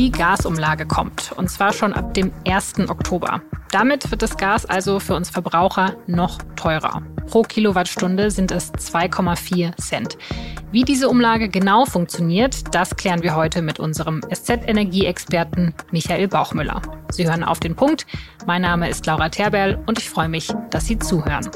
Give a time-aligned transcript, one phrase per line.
[0.00, 2.88] Die Gasumlage kommt, und zwar schon ab dem 1.
[2.88, 3.42] Oktober.
[3.70, 7.02] Damit wird das Gas also für uns Verbraucher noch teurer.
[7.26, 10.18] Pro Kilowattstunde sind es 2,4 Cent.
[10.72, 16.80] Wie diese Umlage genau funktioniert, das klären wir heute mit unserem SZ-Energieexperten Michael Bauchmüller.
[17.10, 18.06] Sie hören auf den Punkt.
[18.46, 21.48] Mein Name ist Laura Terberl und ich freue mich, dass Sie zuhören.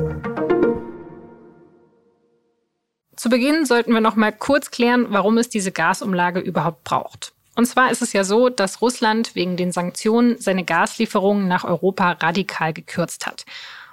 [3.17, 7.33] Zu Beginn sollten wir noch mal kurz klären, warum es diese Gasumlage überhaupt braucht.
[7.55, 12.13] Und zwar ist es ja so, dass Russland wegen den Sanktionen seine Gaslieferungen nach Europa
[12.13, 13.45] radikal gekürzt hat.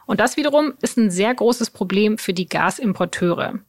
[0.07, 3.59] Und das wiederum ist ein sehr großes Problem für die Gasimporteure.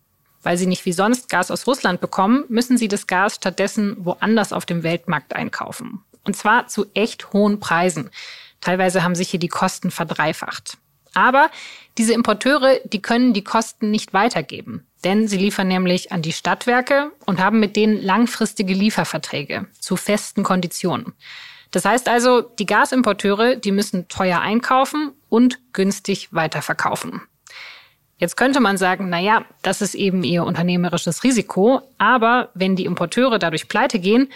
[0.43, 4.53] Weil sie nicht wie sonst Gas aus Russland bekommen, müssen sie das Gas stattdessen woanders
[4.53, 6.03] auf dem Weltmarkt einkaufen.
[6.25, 8.11] Und zwar zu echt hohen Preisen.
[8.61, 10.79] Teilweise haben sich hier die Kosten verdreifacht.
[11.15, 11.51] Aber
[11.98, 14.87] diese Importeure, die können die Kosten nicht weitergeben.
[15.05, 20.42] Denn sie liefern nämlich an die Stadtwerke und haben mit denen langfristige Lieferverträge zu festen
[20.44, 21.14] Konditionen.
[21.72, 27.22] Das heißt also, die Gasimporteure, die müssen teuer einkaufen und günstig weiterverkaufen.
[28.19, 32.84] Jetzt könnte man sagen, na ja, das ist eben ihr unternehmerisches Risiko, aber wenn die
[32.84, 34.28] Importeure dadurch pleite gehen,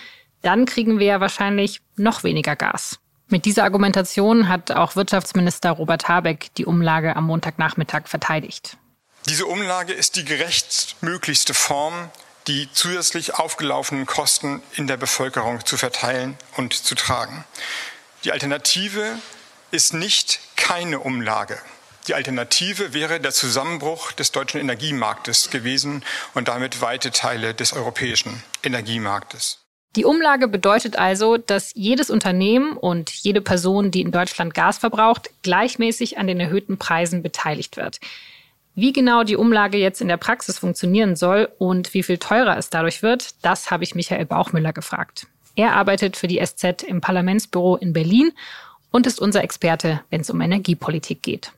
[0.42, 2.98] dann kriegen wir ja wahrscheinlich noch weniger Gas.
[3.28, 8.78] Mit dieser Argumentation hat auch Wirtschaftsminister Robert Habeck die Umlage am Montagnachmittag verteidigt.
[9.28, 12.10] Diese Umlage ist die gerechtmöglichste Form,
[12.46, 17.44] die zusätzlich aufgelaufenen Kosten in der Bevölkerung zu verteilen und zu tragen.
[18.22, 19.18] Die Alternative
[19.72, 21.58] ist nicht keine Umlage.
[22.06, 26.04] Die Alternative wäre der Zusammenbruch des deutschen Energiemarktes gewesen
[26.34, 29.58] und damit weite Teile des europäischen Energiemarktes.
[29.96, 35.30] Die Umlage bedeutet also, dass jedes Unternehmen und jede Person, die in Deutschland Gas verbraucht,
[35.42, 37.98] gleichmäßig an den erhöhten Preisen beteiligt wird.
[38.78, 42.68] Wie genau die Umlage jetzt in der Praxis funktionieren soll und wie viel teurer es
[42.68, 45.26] dadurch wird, das habe ich Michael Bauchmüller gefragt.
[45.54, 48.32] Er arbeitet für die SZ im Parlamentsbüro in Berlin
[48.90, 51.52] und ist unser Experte, wenn es um Energiepolitik geht.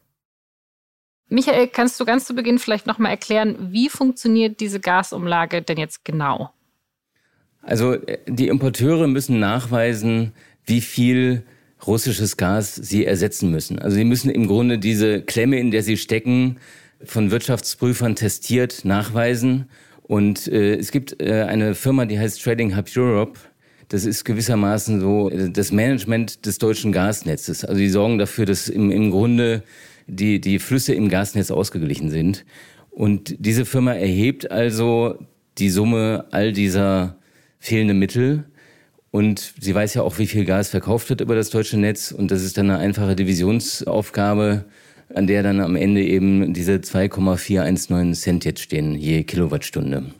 [1.28, 6.04] Michael, kannst du ganz zu Beginn vielleicht nochmal erklären, wie funktioniert diese Gasumlage denn jetzt
[6.04, 6.52] genau?
[7.62, 7.96] Also
[8.28, 10.34] die Importeure müssen nachweisen,
[10.66, 11.42] wie viel
[11.84, 13.80] russisches Gas sie ersetzen müssen.
[13.80, 16.58] Also sie müssen im Grunde diese Klemme, in der sie stecken,
[17.04, 19.68] von Wirtschaftsprüfern testiert, nachweisen.
[20.02, 23.38] Und äh, es gibt äh, eine Firma, die heißt Trading Hub Europe.
[23.88, 27.64] Das ist gewissermaßen so äh, das Management des deutschen Gasnetzes.
[27.64, 29.62] Also die sorgen dafür, dass im, im Grunde
[30.06, 32.44] die, die Flüsse im Gasnetz ausgeglichen sind.
[32.90, 35.18] Und diese Firma erhebt also
[35.58, 37.16] die Summe all dieser
[37.58, 38.44] fehlenden Mittel.
[39.10, 42.12] Und sie weiß ja auch, wie viel Gas verkauft wird über das deutsche Netz.
[42.12, 44.64] Und das ist dann eine einfache Divisionsaufgabe
[45.14, 50.12] an der dann am Ende eben diese 2,419 Cent jetzt stehen je Kilowattstunde.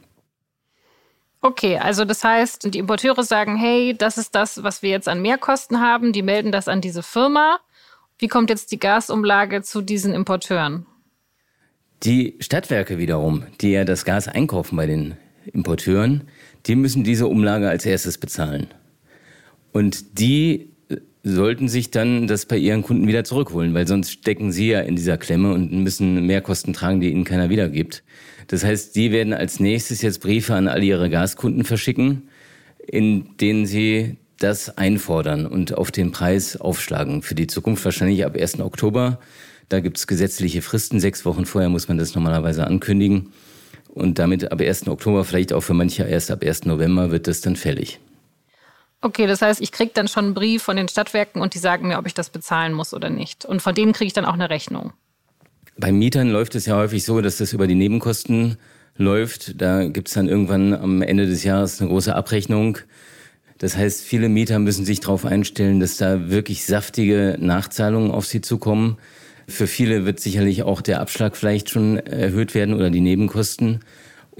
[1.41, 5.21] Okay, also das heißt, die Importeure sagen, hey, das ist das, was wir jetzt an
[5.21, 6.11] Mehrkosten haben.
[6.11, 7.59] Die melden das an diese Firma.
[8.17, 10.85] Wie kommt jetzt die Gasumlage zu diesen Importeuren?
[12.03, 16.27] Die Stadtwerke wiederum, die ja das Gas einkaufen bei den Importeuren,
[16.65, 18.67] die müssen diese Umlage als erstes bezahlen.
[19.71, 20.73] Und die
[21.33, 24.95] sollten sich dann das bei ihren Kunden wieder zurückholen, weil sonst stecken sie ja in
[24.95, 28.03] dieser Klemme und müssen Mehrkosten tragen, die ihnen keiner wiedergibt.
[28.47, 32.23] Das heißt, die werden als nächstes jetzt Briefe an all ihre Gaskunden verschicken,
[32.85, 37.21] in denen sie das einfordern und auf den Preis aufschlagen.
[37.21, 38.59] Für die Zukunft wahrscheinlich ab 1.
[38.59, 39.19] Oktober.
[39.67, 40.99] Da gibt's gesetzliche Fristen.
[40.99, 43.29] Sechs Wochen vorher muss man das normalerweise ankündigen.
[43.89, 44.87] Und damit ab 1.
[44.87, 46.65] Oktober, vielleicht auch für manche erst ab 1.
[46.65, 47.99] November, wird das dann fällig.
[49.01, 51.87] Okay, das heißt, ich kriege dann schon einen Brief von den Stadtwerken und die sagen
[51.87, 53.45] mir, ob ich das bezahlen muss oder nicht.
[53.45, 54.91] Und von denen kriege ich dann auch eine Rechnung.
[55.77, 58.57] Bei Mietern läuft es ja häufig so, dass das über die Nebenkosten
[58.97, 59.61] läuft.
[59.61, 62.79] Da gibt es dann irgendwann am Ende des Jahres eine große Abrechnung.
[63.59, 68.41] Das heißt, viele Mieter müssen sich darauf einstellen, dass da wirklich saftige Nachzahlungen auf sie
[68.41, 68.97] zukommen.
[69.47, 73.79] Für viele wird sicherlich auch der Abschlag vielleicht schon erhöht werden oder die Nebenkosten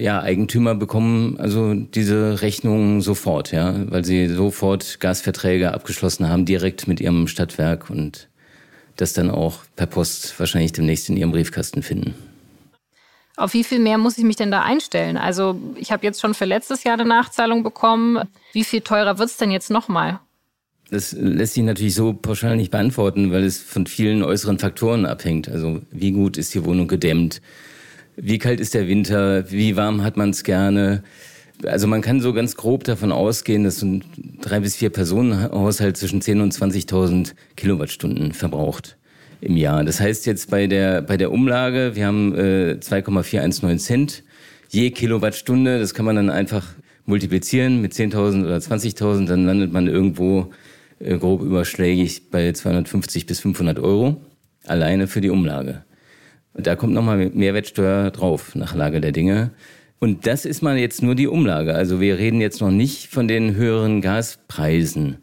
[0.00, 6.88] ja, Eigentümer bekommen also diese Rechnungen sofort, ja, weil sie sofort Gasverträge abgeschlossen haben, direkt
[6.88, 8.28] mit ihrem Stadtwerk und
[8.96, 12.14] das dann auch per Post wahrscheinlich demnächst in ihrem Briefkasten finden.
[13.36, 15.16] Auf wie viel mehr muss ich mich denn da einstellen?
[15.16, 18.28] Also ich habe jetzt schon für letztes Jahr eine Nachzahlung bekommen.
[18.52, 20.20] Wie viel teurer wird es denn jetzt nochmal?
[20.90, 25.48] Das lässt sich natürlich so pauschal nicht beantworten, weil es von vielen äußeren Faktoren abhängt.
[25.48, 27.40] Also wie gut ist die Wohnung gedämmt?
[28.22, 29.50] Wie kalt ist der Winter?
[29.50, 31.02] Wie warm hat man es gerne?
[31.64, 34.04] Also man kann so ganz grob davon ausgehen, dass so ein
[34.40, 38.98] drei bis vier Personen Haushalt zwischen 10.000 und 20.000 Kilowattstunden verbraucht
[39.40, 39.84] im Jahr.
[39.84, 44.24] Das heißt jetzt bei der bei der Umlage, wir haben äh, 2,419 Cent
[44.68, 46.66] je Kilowattstunde, das kann man dann einfach
[47.06, 50.50] multiplizieren mit 10.000 oder 20.000, dann landet man irgendwo
[50.98, 54.20] äh, grob überschlägig bei 250 bis 500 Euro
[54.66, 55.84] alleine für die Umlage.
[56.54, 59.50] Da kommt nochmal Mehrwertsteuer drauf nach Lage der Dinge.
[59.98, 61.74] Und das ist mal jetzt nur die Umlage.
[61.74, 65.18] Also wir reden jetzt noch nicht von den höheren Gaspreisen.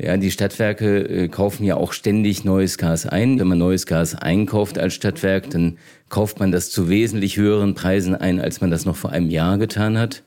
[0.00, 3.40] Ja, die Stadtwerke äh, kaufen ja auch ständig neues Gas ein.
[3.40, 5.78] Wenn man neues Gas einkauft als Stadtwerk, dann
[6.08, 9.58] kauft man das zu wesentlich höheren Preisen ein, als man das noch vor einem Jahr
[9.58, 10.22] getan hat.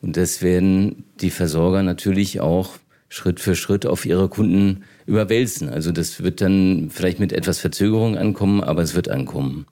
[0.00, 2.78] Und das werden die Versorger natürlich auch
[3.10, 5.68] Schritt für Schritt auf ihre Kunden überwälzen.
[5.68, 9.66] Also das wird dann vielleicht mit etwas Verzögerung ankommen, aber es wird ankommen.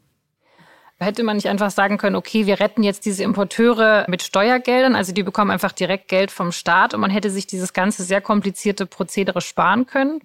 [1.00, 5.12] Hätte man nicht einfach sagen können, okay, wir retten jetzt diese Importeure mit Steuergeldern, also
[5.12, 8.84] die bekommen einfach direkt Geld vom Staat und man hätte sich dieses ganze sehr komplizierte
[8.84, 10.20] Prozedere sparen können?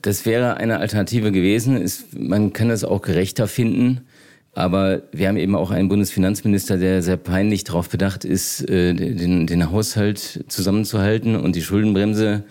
[0.00, 1.76] Das wäre eine Alternative gewesen.
[1.76, 4.06] Ist, man kann es auch gerechter finden.
[4.54, 9.46] Aber wir haben eben auch einen Bundesfinanzminister, der sehr peinlich darauf bedacht ist, äh, den,
[9.46, 12.44] den Haushalt zusammenzuhalten und die Schuldenbremse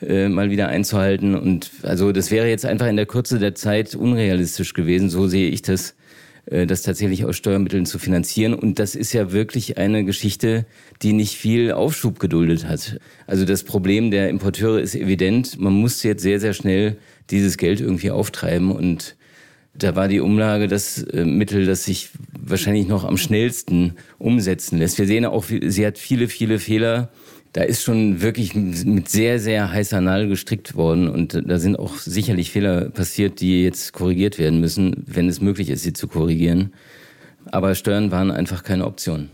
[0.00, 1.34] äh, mal wieder einzuhalten.
[1.34, 5.10] Und also das wäre jetzt einfach in der Kürze der Zeit unrealistisch gewesen.
[5.10, 5.94] So sehe ich das.
[6.46, 8.54] Äh, das tatsächlich aus Steuermitteln zu finanzieren.
[8.54, 10.66] Und das ist ja wirklich eine Geschichte,
[11.02, 12.98] die nicht viel Aufschub geduldet hat.
[13.26, 15.58] Also das Problem der Importeure ist evident.
[15.60, 16.96] Man muss jetzt sehr, sehr schnell
[17.30, 18.72] dieses Geld irgendwie auftreiben.
[18.72, 19.16] Und
[19.74, 24.98] da war die Umlage das äh, Mittel, das sich wahrscheinlich noch am schnellsten umsetzen lässt.
[24.98, 27.10] Wir sehen auch, sie hat viele, viele Fehler
[27.52, 31.96] da ist schon wirklich mit sehr, sehr heißer Nadel gestrickt worden und da sind auch
[31.96, 36.72] sicherlich Fehler passiert, die jetzt korrigiert werden müssen, wenn es möglich ist, sie zu korrigieren.
[37.50, 39.30] Aber Steuern waren einfach keine Option.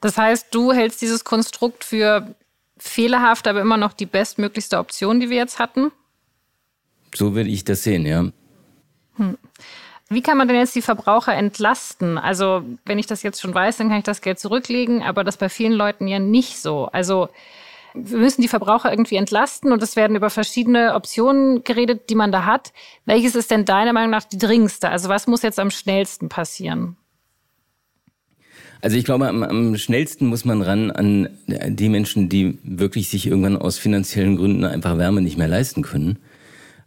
[0.00, 2.34] Das heißt, du hältst dieses Konstrukt für
[2.78, 5.90] fehlerhaft, aber immer noch die bestmöglichste Option, die wir jetzt hatten?
[7.14, 8.30] So würde ich das sehen, ja.
[9.16, 9.38] Hm.
[10.10, 12.18] Wie kann man denn jetzt die Verbraucher entlasten?
[12.18, 15.38] Also, wenn ich das jetzt schon weiß, dann kann ich das Geld zurücklegen, aber das
[15.38, 16.86] bei vielen Leuten ja nicht so.
[16.86, 17.28] Also,
[17.94, 22.32] wir müssen die Verbraucher irgendwie entlasten und es werden über verschiedene Optionen geredet, die man
[22.32, 22.72] da hat.
[23.06, 24.90] Welches ist denn deiner Meinung nach die dringendste?
[24.90, 26.96] Also, was muss jetzt am schnellsten passieren?
[28.84, 33.26] Also ich glaube, am, am, schnellsten muss man ran an die Menschen, die wirklich sich
[33.26, 36.18] irgendwann aus finanziellen Gründen einfach Wärme nicht mehr leisten können.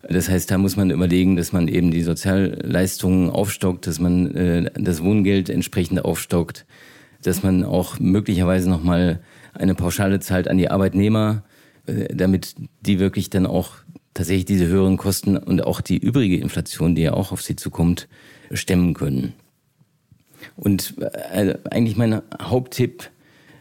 [0.09, 4.71] Das heißt, da muss man überlegen, dass man eben die Sozialleistungen aufstockt, dass man äh,
[4.75, 6.65] das Wohngeld entsprechend aufstockt,
[7.21, 9.19] dass man auch möglicherweise nochmal
[9.53, 11.43] eine Pauschale zahlt an die Arbeitnehmer,
[11.87, 13.75] äh, damit die wirklich dann auch
[14.13, 18.07] tatsächlich diese höheren Kosten und auch die übrige Inflation, die ja auch auf sie zukommt,
[18.51, 19.33] stemmen können.
[20.55, 23.09] Und äh, eigentlich mein Haupttipp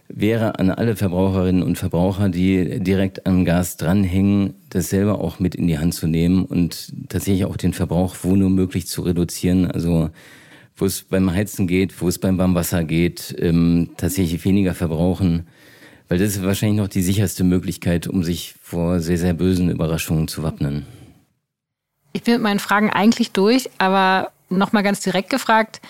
[0.08, 5.55] wäre an alle Verbraucherinnen und Verbraucher, die direkt am Gas dranhängen, das selber auch mit
[5.55, 9.70] in die Hand zu nehmen und tatsächlich auch den Verbrauch wo nur möglich zu reduzieren.
[9.70, 10.11] Also
[10.76, 15.47] wo es beim Heizen geht, wo es beim Warmwasser geht, ähm, tatsächlich weniger verbrauchen.
[16.08, 20.29] Weil das ist wahrscheinlich noch die sicherste Möglichkeit, um sich vor sehr, sehr bösen Überraschungen
[20.29, 20.87] zu wappnen.
[22.12, 25.81] Ich bin mit meinen Fragen eigentlich durch, aber nochmal ganz direkt gefragt,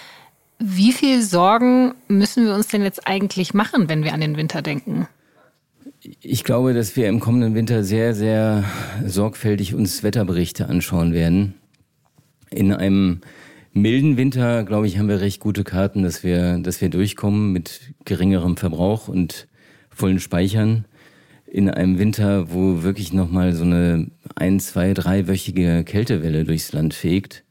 [0.59, 4.63] wie viel Sorgen müssen wir uns denn jetzt eigentlich machen, wenn wir an den Winter
[4.63, 5.07] denken?
[6.21, 8.65] Ich glaube, dass wir im kommenden Winter sehr, sehr
[9.05, 11.55] sorgfältig uns Wetterberichte anschauen werden.
[12.51, 13.21] In einem
[13.73, 17.81] milden Winter, glaube ich, haben wir recht gute Karten, dass wir, dass wir durchkommen mit
[18.05, 19.49] geringerem Verbrauch und
[19.91, 20.85] vollen Speichern.
[21.47, 27.45] In einem Winter, wo wirklich nochmal so eine ein, zwei, dreiwöchige Kältewelle durchs Land fegt,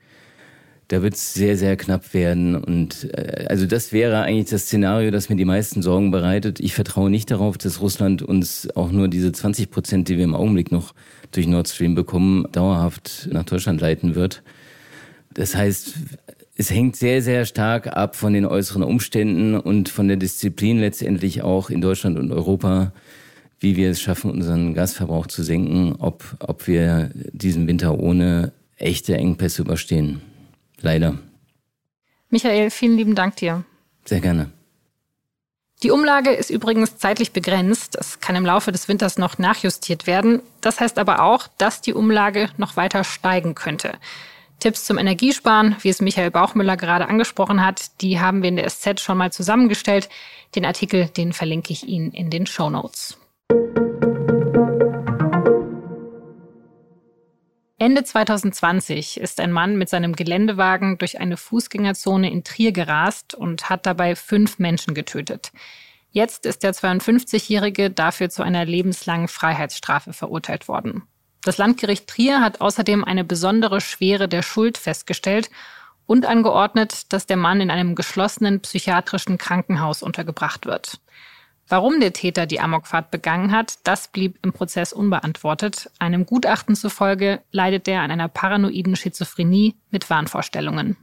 [0.87, 2.55] da wird es sehr, sehr knapp werden.
[2.55, 6.59] Und äh, also das wäre eigentlich das Szenario, das mir die meisten Sorgen bereitet.
[6.59, 10.35] Ich vertraue nicht darauf, dass Russland uns auch nur diese 20 Prozent, die wir im
[10.35, 10.93] Augenblick noch
[11.31, 14.43] durch Nord Stream bekommen, dauerhaft nach Deutschland leiten wird.
[15.33, 15.95] Das heißt,
[16.55, 21.41] es hängt sehr, sehr stark ab von den äußeren Umständen und von der Disziplin letztendlich
[21.41, 22.93] auch in Deutschland und Europa,
[23.59, 29.17] wie wir es schaffen, unseren Gasverbrauch zu senken, ob, ob wir diesen Winter ohne echte
[29.17, 30.21] Engpässe überstehen.
[30.81, 31.17] Leider.
[32.29, 33.63] Michael, vielen lieben Dank dir.
[34.05, 34.51] Sehr gerne.
[35.83, 37.95] Die Umlage ist übrigens zeitlich begrenzt.
[37.99, 40.41] Es kann im Laufe des Winters noch nachjustiert werden.
[40.61, 43.93] Das heißt aber auch, dass die Umlage noch weiter steigen könnte.
[44.59, 48.69] Tipps zum Energiesparen, wie es Michael Bauchmüller gerade angesprochen hat, die haben wir in der
[48.69, 50.09] SZ schon mal zusammengestellt.
[50.55, 53.17] Den Artikel, den verlinke ich Ihnen in den Show Notes.
[57.77, 63.69] Ende 2020 ist ein Mann mit seinem Geländewagen durch eine Fußgängerzone in Trier gerast und
[63.69, 65.51] hat dabei fünf Menschen getötet.
[66.09, 71.03] Jetzt ist der 52-Jährige dafür zu einer lebenslangen Freiheitsstrafe verurteilt worden.
[71.43, 75.49] Das Landgericht Trier hat außerdem eine besondere Schwere der Schuld festgestellt
[76.05, 81.01] und angeordnet, dass der Mann in einem geschlossenen psychiatrischen Krankenhaus untergebracht wird.
[81.67, 85.89] Warum der Täter die Amokfahrt begangen hat, das blieb im Prozess unbeantwortet.
[85.97, 90.95] Einem Gutachten zufolge leidet er an einer paranoiden Schizophrenie mit Wahnvorstellungen.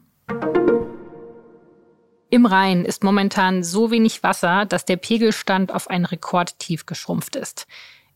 [2.31, 7.67] Im Rhein ist momentan so wenig Wasser, dass der Pegelstand auf ein Rekordtief geschrumpft ist.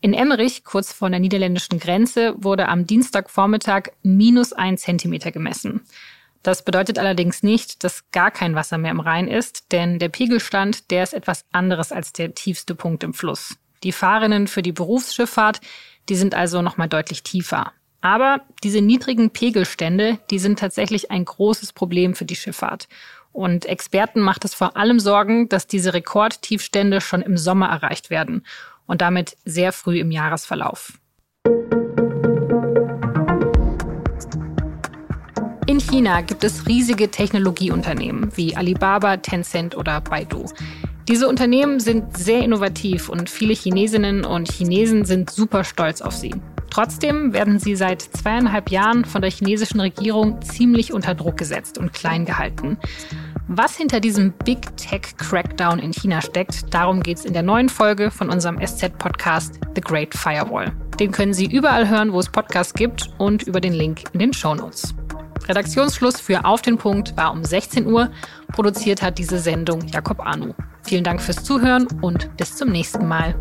[0.00, 5.83] In Emmerich, kurz vor der niederländischen Grenze, wurde am Dienstagvormittag minus ein Zentimeter gemessen.
[6.43, 10.90] Das bedeutet allerdings nicht, dass gar kein Wasser mehr im Rhein ist, denn der Pegelstand,
[10.90, 13.57] der ist etwas anderes als der tiefste Punkt im Fluss.
[13.83, 15.61] Die Fahrerinnen für die Berufsschifffahrt,
[16.09, 17.73] die sind also nochmal deutlich tiefer.
[18.00, 22.88] Aber diese niedrigen Pegelstände, die sind tatsächlich ein großes Problem für die Schifffahrt.
[23.33, 28.47] Und Experten macht es vor allem Sorgen, dass diese Rekordtiefstände schon im Sommer erreicht werden
[28.87, 30.93] und damit sehr früh im Jahresverlauf.
[35.90, 40.47] China gibt es riesige Technologieunternehmen wie Alibaba, Tencent oder Baidu.
[41.07, 46.35] Diese Unternehmen sind sehr innovativ und viele Chinesinnen und Chinesen sind super stolz auf sie.
[46.71, 51.93] Trotzdem werden sie seit zweieinhalb Jahren von der chinesischen Regierung ziemlich unter Druck gesetzt und
[51.93, 52.78] klein gehalten.
[53.47, 57.69] Was hinter diesem Big Tech Crackdown in China steckt, darum geht es in der neuen
[57.69, 60.73] Folge von unserem SZ-Podcast The Great Firewall.
[60.99, 64.33] Den können Sie überall hören, wo es Podcasts gibt und über den Link in den
[64.33, 64.95] Show Notes.
[65.49, 68.11] Redaktionsschluss für Auf den Punkt war um 16 Uhr.
[68.53, 70.55] Produziert hat diese Sendung Jakob Anu.
[70.83, 73.35] Vielen Dank fürs Zuhören und bis zum nächsten Mal.